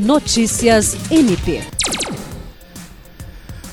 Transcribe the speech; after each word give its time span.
Notícias 0.00 0.96
MP. 1.10 1.60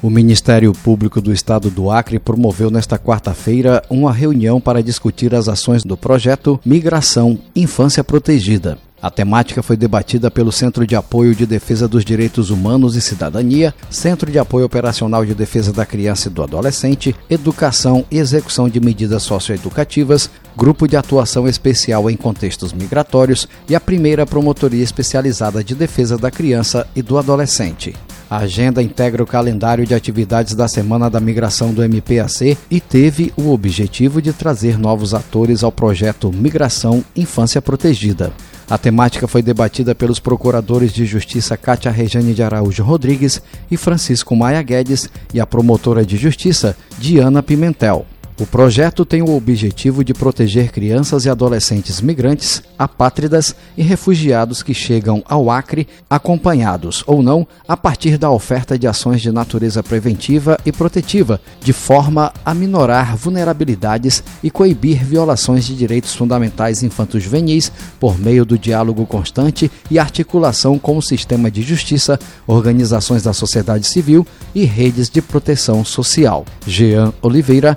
O 0.00 0.08
Ministério 0.08 0.72
Público 0.72 1.20
do 1.20 1.32
Estado 1.32 1.68
do 1.68 1.90
Acre 1.90 2.20
promoveu 2.20 2.70
nesta 2.70 2.96
quarta-feira 2.96 3.82
uma 3.90 4.12
reunião 4.12 4.60
para 4.60 4.84
discutir 4.84 5.34
as 5.34 5.48
ações 5.48 5.82
do 5.82 5.96
projeto 5.96 6.60
Migração 6.64 7.40
Infância 7.56 8.04
Protegida. 8.04 8.78
A 9.02 9.10
temática 9.10 9.64
foi 9.64 9.76
debatida 9.76 10.30
pelo 10.30 10.52
Centro 10.52 10.86
de 10.86 10.94
Apoio 10.94 11.34
de 11.34 11.44
Defesa 11.44 11.88
dos 11.88 12.04
Direitos 12.04 12.50
Humanos 12.50 12.94
e 12.94 13.00
Cidadania, 13.00 13.74
Centro 13.90 14.30
de 14.30 14.38
Apoio 14.38 14.64
Operacional 14.64 15.26
de 15.26 15.34
Defesa 15.34 15.72
da 15.72 15.84
Criança 15.84 16.28
e 16.28 16.30
do 16.30 16.40
Adolescente, 16.40 17.12
Educação 17.28 18.04
e 18.12 18.18
Execução 18.18 18.68
de 18.68 18.78
Medidas 18.78 19.24
Socioeducativas, 19.24 20.30
Grupo 20.56 20.86
de 20.86 20.96
Atuação 20.96 21.48
Especial 21.48 22.08
em 22.08 22.16
Contextos 22.16 22.72
Migratórios 22.72 23.48
e 23.68 23.74
a 23.74 23.80
primeira 23.80 24.24
Promotoria 24.24 24.84
Especializada 24.84 25.64
de 25.64 25.74
Defesa 25.74 26.16
da 26.16 26.30
Criança 26.30 26.86
e 26.94 27.02
do 27.02 27.18
Adolescente. 27.18 27.94
A 28.32 28.38
agenda 28.38 28.82
integra 28.82 29.22
o 29.22 29.26
calendário 29.26 29.84
de 29.84 29.94
atividades 29.94 30.54
da 30.54 30.66
Semana 30.66 31.10
da 31.10 31.20
Migração 31.20 31.74
do 31.74 31.82
MPAC 31.82 32.56
e 32.70 32.80
teve 32.80 33.30
o 33.36 33.52
objetivo 33.52 34.22
de 34.22 34.32
trazer 34.32 34.78
novos 34.78 35.12
atores 35.12 35.62
ao 35.62 35.70
projeto 35.70 36.32
Migração 36.32 37.04
Infância 37.14 37.60
Protegida. 37.60 38.32
A 38.70 38.78
temática 38.78 39.28
foi 39.28 39.42
debatida 39.42 39.94
pelos 39.94 40.18
procuradores 40.18 40.94
de 40.94 41.04
justiça 41.04 41.58
Cátia 41.58 41.90
Rejane 41.90 42.32
de 42.32 42.42
Araújo 42.42 42.82
Rodrigues 42.82 43.42
e 43.70 43.76
Francisco 43.76 44.34
Maia 44.34 44.62
Guedes 44.62 45.10
e 45.34 45.38
a 45.38 45.46
promotora 45.46 46.02
de 46.02 46.16
justiça 46.16 46.74
Diana 46.98 47.42
Pimentel. 47.42 48.06
O 48.40 48.46
projeto 48.46 49.04
tem 49.04 49.20
o 49.20 49.36
objetivo 49.36 50.02
de 50.02 50.14
proteger 50.14 50.72
crianças 50.72 51.26
e 51.26 51.30
adolescentes 51.30 52.00
migrantes, 52.00 52.62
apátridas 52.78 53.54
e 53.76 53.82
refugiados 53.82 54.62
que 54.62 54.72
chegam 54.72 55.22
ao 55.28 55.50
Acre, 55.50 55.86
acompanhados 56.08 57.04
ou 57.06 57.22
não, 57.22 57.46
a 57.68 57.76
partir 57.76 58.16
da 58.16 58.30
oferta 58.30 58.78
de 58.78 58.86
ações 58.86 59.20
de 59.20 59.30
natureza 59.30 59.82
preventiva 59.82 60.58
e 60.64 60.72
protetiva, 60.72 61.40
de 61.60 61.74
forma 61.74 62.32
a 62.44 62.54
minorar 62.54 63.16
vulnerabilidades 63.16 64.24
e 64.42 64.50
coibir 64.50 65.04
violações 65.04 65.66
de 65.66 65.76
direitos 65.76 66.14
fundamentais 66.14 66.82
infantos 66.82 67.22
juvenis 67.22 67.70
por 68.00 68.18
meio 68.18 68.46
do 68.46 68.58
diálogo 68.58 69.04
constante 69.04 69.70
e 69.90 69.98
articulação 69.98 70.78
com 70.78 70.96
o 70.96 71.02
sistema 71.02 71.50
de 71.50 71.60
justiça, 71.60 72.18
organizações 72.46 73.22
da 73.22 73.34
sociedade 73.34 73.86
civil 73.86 74.26
e 74.54 74.64
redes 74.64 75.10
de 75.10 75.20
proteção 75.20 75.84
social. 75.84 76.46
Jean 76.66 77.12
Oliveira, 77.20 77.76